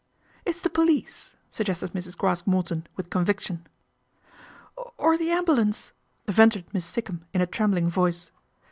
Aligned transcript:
It's 0.47 0.61
the 0.61 0.69
police," 0.71 1.35
suggested 1.51 1.93
Mrs. 1.93 2.17
Craske 2.17 2.47
Morton, 2.47 2.87
with 2.95 3.11
conviction." 3.11 3.67
Or 4.97 5.15
the 5.15 5.29
ambulance," 5.29 5.91
ventured 6.27 6.65
Miss 6.73 6.85
Sikkum 6.85 7.27
in 7.35 7.41
a 7.41 7.45
trembling 7.45 7.87
voice. 7.87 8.31